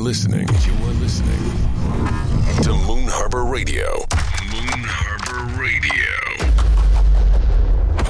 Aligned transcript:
listening. 0.00 0.48
You 0.48 0.72
are 0.86 0.94
listening 0.94 1.36
to 2.62 2.72
Moon 2.86 3.06
Harbor 3.06 3.44
Radio. 3.44 4.06
Moon 4.50 4.82
Harbor 4.82 5.60
Radio. 5.60 6.16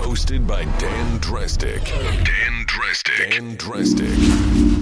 Hosted 0.01 0.47
by 0.47 0.65
Dan 0.79 1.19
Drastic. 1.19 1.83
Dan 1.85 2.65
Drastic. 2.67 3.31
Dan 3.31 3.57
Drastic. 3.57 4.80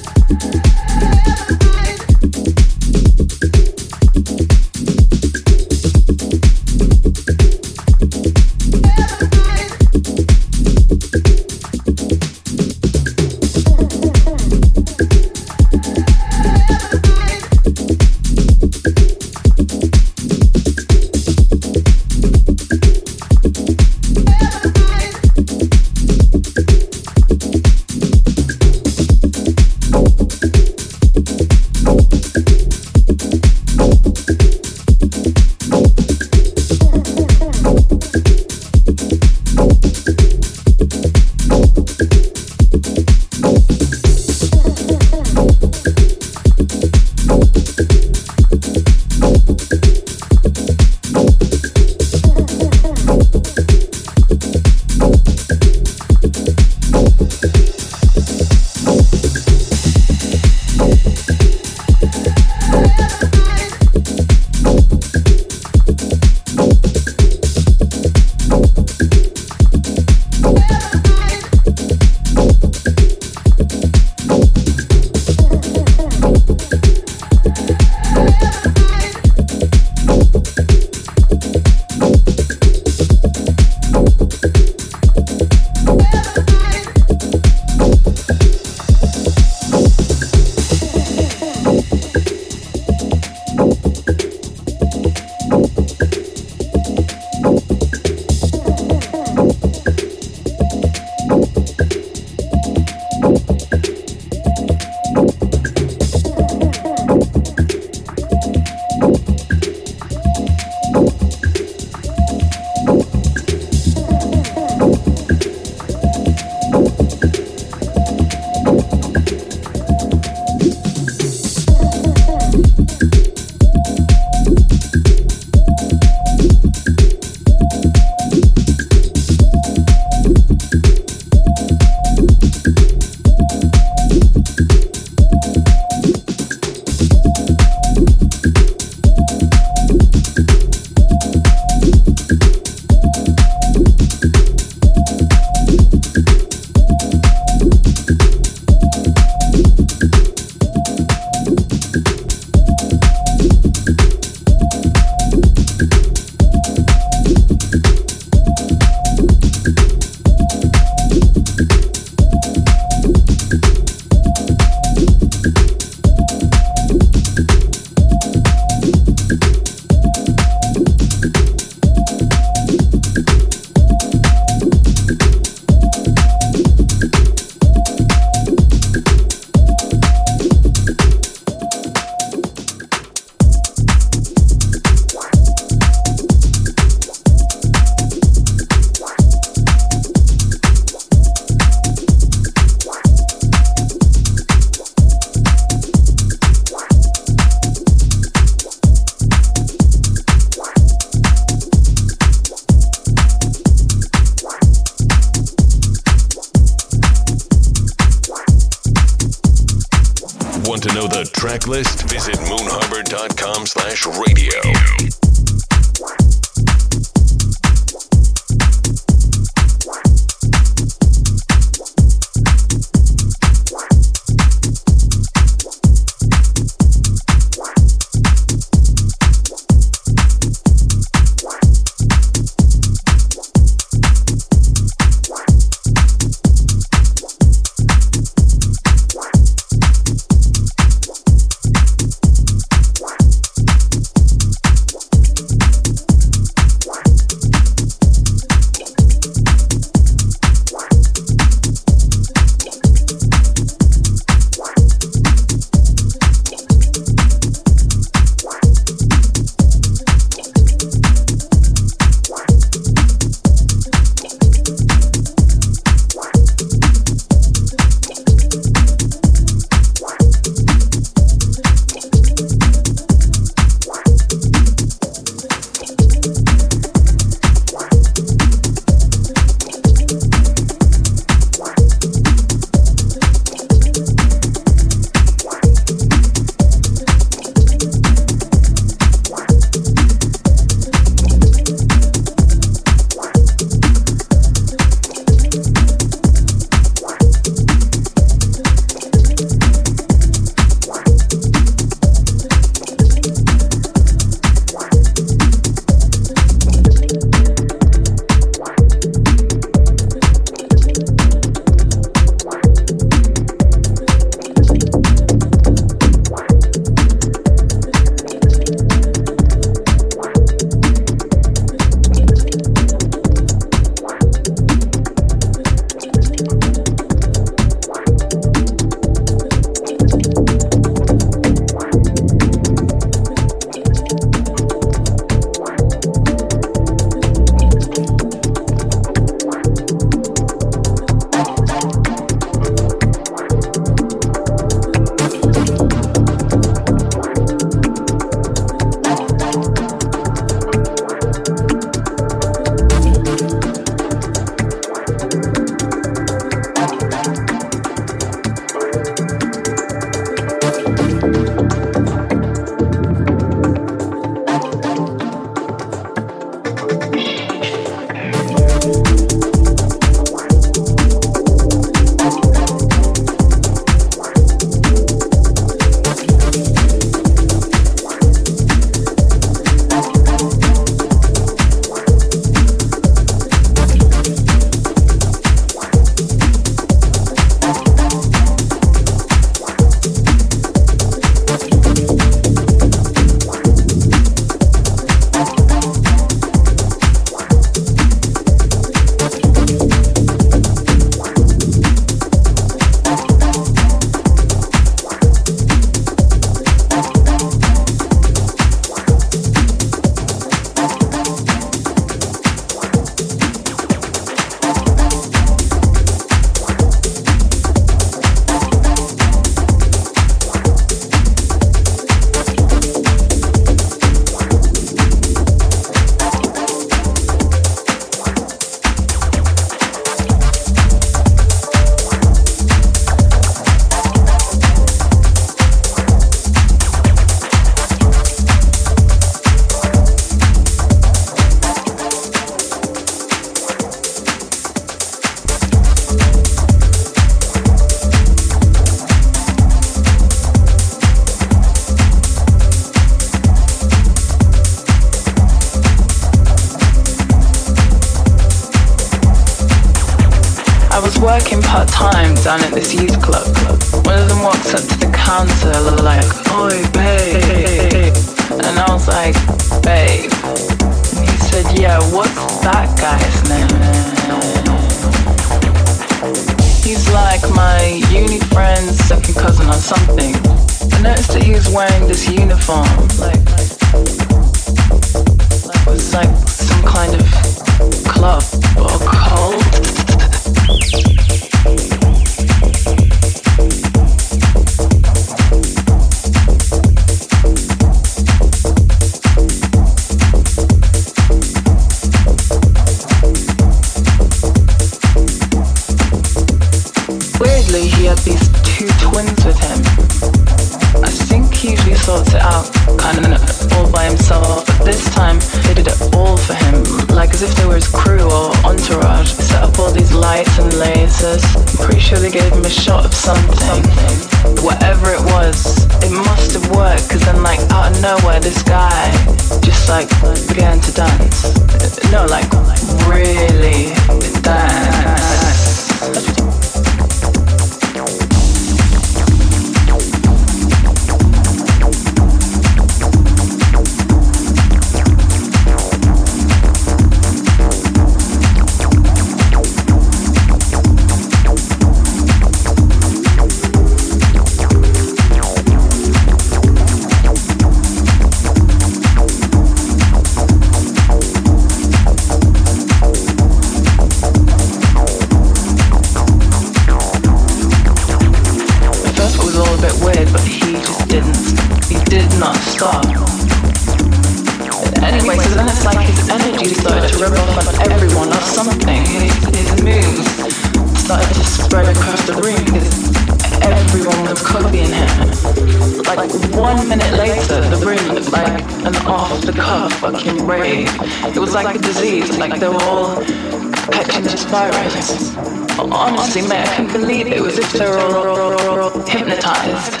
Honestly, 596.33 596.47
man, 596.47 596.65
I 596.65 596.75
couldn't 596.77 596.93
believe 596.93 597.27
it. 597.27 597.41
Was 597.41 597.59
as 597.59 597.65
if 597.65 597.73
they 597.73 597.85
were 597.85 597.99
all 597.99 599.05
hypnotized. 599.05 600.00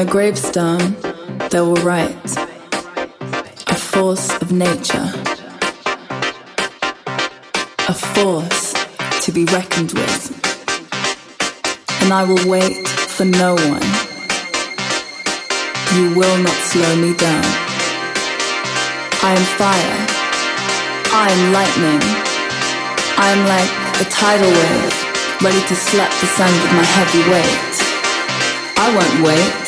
My 0.00 0.06
gravestone, 0.06 0.96
they 1.50 1.60
will 1.60 1.82
write 1.84 2.24
a 3.66 3.74
force 3.74 4.30
of 4.40 4.50
nature, 4.50 5.12
a 7.86 7.92
force 7.92 8.72
to 9.20 9.30
be 9.30 9.44
reckoned 9.46 9.92
with. 9.92 10.22
And 12.00 12.14
I 12.14 12.24
will 12.24 12.48
wait 12.48 12.88
for 12.88 13.26
no 13.26 13.56
one. 13.56 13.88
You 15.94 16.16
will 16.18 16.38
not 16.38 16.56
slow 16.70 16.96
me 16.96 17.14
down. 17.16 17.44
I 19.22 19.34
am 19.36 19.44
fire. 19.60 19.98
I 21.12 21.26
am 21.34 21.52
lightning. 21.52 22.00
I 23.18 23.28
am 23.34 23.42
like 23.54 23.72
a 24.00 24.08
tidal 24.08 24.48
wave, 24.48 25.09
ready 25.42 25.60
to 25.66 25.74
slap 25.74 26.10
the 26.20 26.26
sand 26.26 26.52
with 26.52 26.72
my 26.76 26.84
heavy 26.84 27.24
weight. 27.32 27.74
I 28.76 28.92
won't 28.92 29.24
wait. 29.24 29.66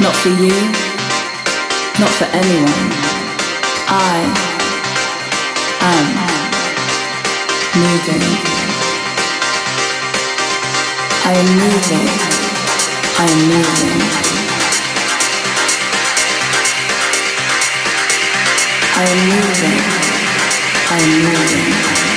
Not 0.00 0.16
for 0.16 0.30
you. 0.30 0.56
Not 2.00 2.08
for 2.08 2.24
anyone. 2.32 2.88
I 3.92 4.24
am 5.92 6.06
moving. 7.76 8.24
I 11.24 11.32
am 11.36 11.48
moving. 11.60 12.08
I 13.18 13.26
am 13.28 13.40
moving. 13.52 14.00
I 18.96 19.04
am 19.04 19.20
moving. 19.28 19.80
I 20.88 20.98
am 21.02 21.12
moving. 21.24 22.13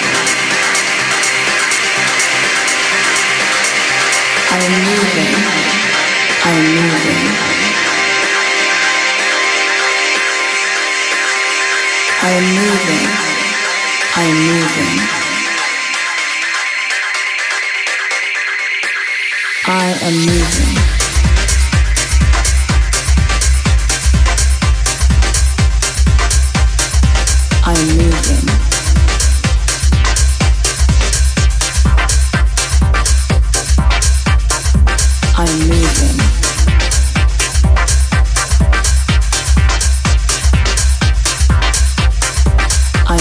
I 19.69 19.99
am 20.01 20.25
moving. 20.25 20.76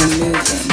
moving. 0.07 0.66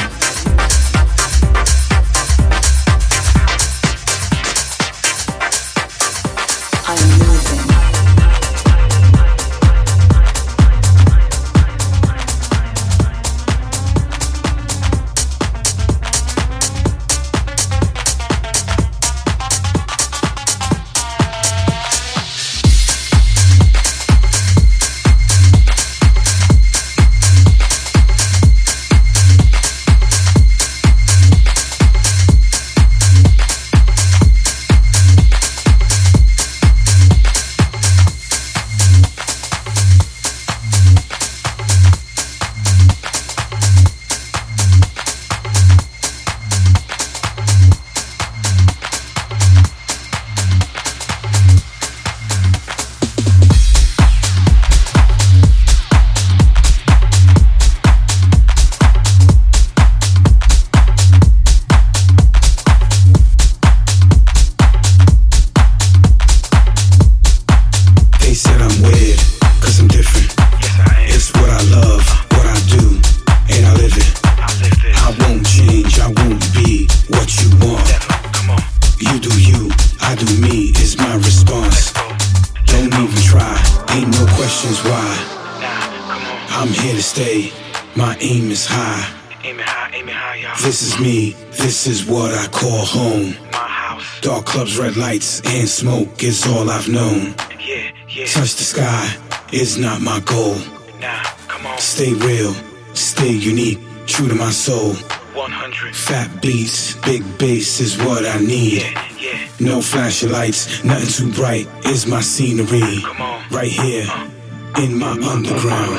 Smoke 95.84 96.24
is 96.24 96.46
all 96.46 96.70
I've 96.70 96.88
known. 96.88 97.34
Yeah, 97.60 97.92
yeah. 98.08 98.24
Touch 98.24 98.54
the 98.56 98.64
sky 98.74 99.04
is 99.52 99.76
not 99.76 100.00
my 100.00 100.18
goal. 100.20 100.56
Nah, 100.98 101.22
come 101.46 101.66
on. 101.66 101.76
Stay 101.76 102.14
real, 102.14 102.54
stay 102.94 103.30
unique, 103.30 103.80
true 104.06 104.26
to 104.28 104.34
my 104.34 104.50
soul. 104.50 104.94
100. 105.34 105.94
Fat 105.94 106.40
beats, 106.40 106.96
big 107.04 107.22
bass 107.36 107.80
is 107.80 107.98
what 107.98 108.24
I 108.24 108.38
need. 108.38 108.80
Yeah, 108.80 109.08
yeah. 109.20 109.48
No 109.60 109.82
flashing 109.82 110.32
lights, 110.32 110.82
nothing 110.84 111.12
too 111.16 111.30
bright 111.36 111.68
is 111.84 112.06
my 112.06 112.22
scenery. 112.22 113.02
Come 113.02 113.20
on. 113.20 113.42
Right 113.50 113.70
here, 113.70 114.06
uh. 114.08 114.82
in 114.82 114.98
my 114.98 115.12
underground. 115.34 115.96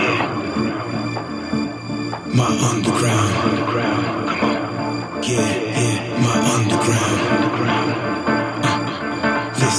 Yeah. 0.00 0.32
My 2.40 2.48
underground. 2.72 2.72
underground. 2.72 3.25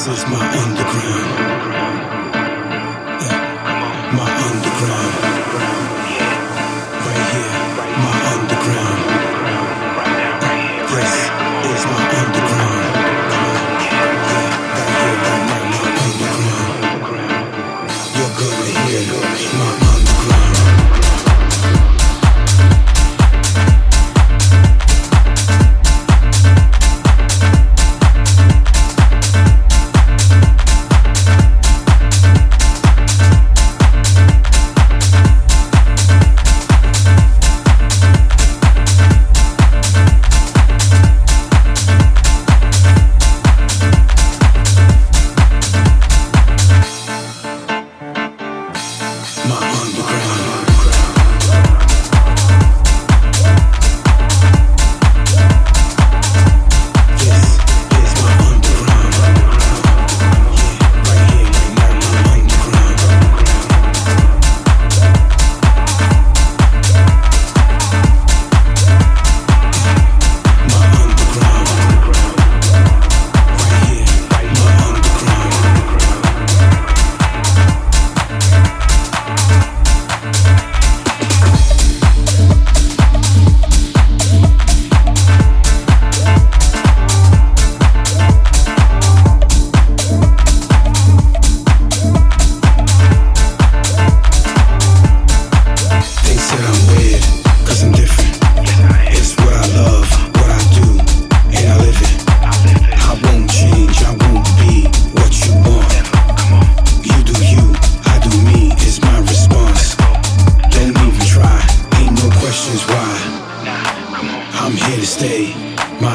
Is 0.09 0.23
my 0.27 0.47
underground. 0.63 1.46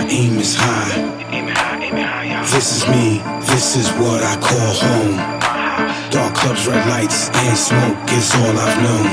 My 0.03 0.09
aim 0.11 0.36
is 0.38 0.57
high. 0.59 0.98
This 2.50 2.74
is 2.74 2.82
me, 2.90 3.22
this 3.46 3.76
is 3.76 3.86
what 4.03 4.18
I 4.18 4.34
call 4.34 4.74
home. 4.82 5.14
Dark 6.11 6.34
clubs, 6.34 6.66
red 6.66 6.82
lights, 6.90 7.30
and 7.30 7.55
smoke 7.55 8.03
is 8.11 8.34
all 8.34 8.50
I've 8.50 8.78
known. 8.82 9.07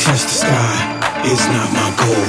Touch 0.00 0.24
the 0.24 0.36
sky 0.40 0.72
is 1.28 1.44
not 1.52 1.68
my 1.76 1.90
goal. 2.00 2.28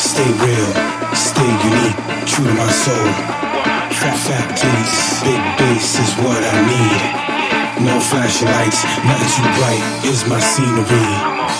Stay 0.00 0.24
real, 0.40 0.72
stay 1.12 1.52
unique, 1.68 2.00
true 2.24 2.48
to 2.48 2.54
my 2.56 2.72
soul. 2.80 3.12
Trap, 3.92 4.16
fat 4.24 4.48
beats, 4.56 5.20
big 5.20 5.42
bass 5.60 6.00
is 6.00 6.12
what 6.24 6.40
I 6.40 6.56
need. 6.64 7.84
No 7.84 8.00
flashing 8.00 8.48
lights, 8.48 8.80
nothing 9.04 9.30
too 9.36 9.48
bright 9.60 9.84
is 10.08 10.24
my 10.24 10.40
scenery. 10.40 11.12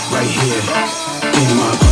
Right 0.09 0.33
here 0.33 0.65
in 1.45 1.57
my. 1.61 1.92